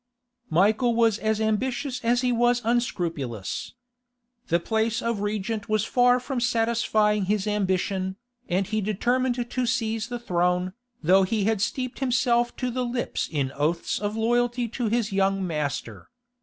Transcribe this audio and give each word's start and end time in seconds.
Michael 0.49 0.95
was 0.95 1.19
as 1.19 1.39
ambitious 1.39 2.03
as 2.03 2.21
he 2.21 2.31
was 2.31 2.59
unscrupulous. 2.65 3.75
The 4.47 4.59
place 4.59 4.99
of 4.99 5.19
regent 5.19 5.69
was 5.69 5.85
far 5.85 6.19
from 6.19 6.39
satisfying 6.39 7.25
his 7.25 7.45
ambition, 7.45 8.15
and 8.49 8.65
he 8.65 8.81
determined 8.81 9.35
to 9.47 9.65
seize 9.67 10.07
the 10.07 10.17
throne, 10.17 10.73
though 11.03 11.21
he 11.21 11.43
had 11.43 11.61
steeped 11.61 11.99
himself 11.99 12.55
to 12.55 12.71
the 12.71 12.83
lips 12.83 13.29
in 13.31 13.51
oaths 13.51 13.99
of 13.99 14.15
loyalty 14.17 14.67
to 14.69 14.87
his 14.87 15.11
young 15.13 15.45
master. 15.45 16.09